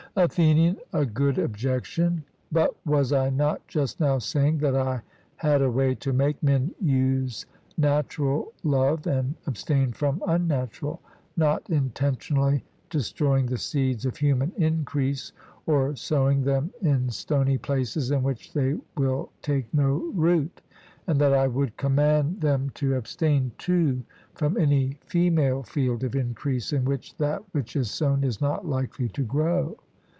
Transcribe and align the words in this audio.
ATHENIAN: 0.17 0.75
A 0.91 1.05
good 1.05 1.39
objection; 1.39 2.25
but 2.51 2.75
was 2.85 3.13
I 3.13 3.29
not 3.29 3.65
just 3.69 4.01
now 4.01 4.17
saying 4.17 4.57
that 4.57 4.75
I 4.75 4.99
had 5.37 5.61
a 5.61 5.71
way 5.71 5.95
to 5.95 6.11
make 6.11 6.43
men 6.43 6.75
use 6.81 7.45
natural 7.77 8.51
love 8.65 9.07
and 9.07 9.35
abstain 9.47 9.93
from 9.93 10.21
unnatural, 10.27 10.99
not 11.37 11.69
intentionally 11.69 12.61
destroying 12.89 13.45
the 13.45 13.57
seeds 13.57 14.05
of 14.05 14.17
human 14.17 14.51
increase, 14.57 15.31
or 15.65 15.95
sowing 15.95 16.43
them 16.43 16.71
in 16.81 17.09
stony 17.09 17.57
places, 17.57 18.11
in 18.11 18.21
which 18.21 18.51
they 18.51 18.77
will 18.97 19.29
take 19.41 19.73
no 19.73 20.11
root; 20.13 20.59
and 21.07 21.21
that 21.21 21.31
I 21.33 21.47
would 21.47 21.77
command 21.77 22.41
them 22.41 22.69
to 22.71 22.95
abstain 22.95 23.53
too 23.57 24.03
from 24.35 24.57
any 24.57 24.97
female 25.05 25.63
field 25.63 26.03
of 26.03 26.15
increase 26.17 26.73
in 26.73 26.83
which 26.83 27.15
that 27.15 27.41
which 27.53 27.77
is 27.77 27.89
sown 27.89 28.25
is 28.25 28.41
not 28.41 28.67
likely 28.67 29.07
to 29.07 29.23
grow? 29.23 29.77